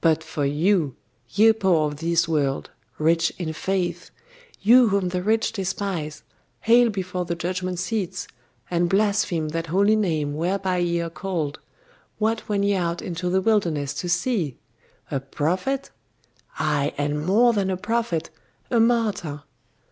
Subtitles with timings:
[0.00, 0.94] But for you,
[1.30, 4.12] ye poor of this world, rich in faith,
[4.62, 6.22] you whom the rich despise,
[6.60, 8.28] hale before the judgment seats,
[8.70, 11.58] and blaspheme that holy name whereby ye are called
[12.18, 14.56] what went ye out into the wilderness to see?
[15.10, 15.90] A prophet?
[16.60, 18.30] Ay, and more than a prophet
[18.70, 19.42] a martyr!